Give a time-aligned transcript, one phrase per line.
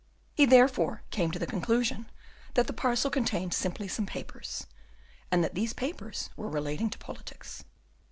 [0.33, 2.09] He therefore came to the conclusion
[2.55, 4.65] that the parcel contained simply some papers,
[5.29, 7.63] and that these papers were relating to politics.